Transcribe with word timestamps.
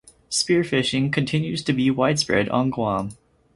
Spearfishing 0.31 1.13
continues 1.13 1.63
to 1.63 1.73
be 1.73 1.91
widespread 1.91 2.49
on 2.49 2.71
Guam. 2.71 3.15